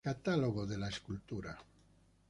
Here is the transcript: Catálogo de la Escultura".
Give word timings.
Catálogo 0.03 0.65
de 0.65 0.79
la 0.79 0.89
Escultura". 0.89 1.55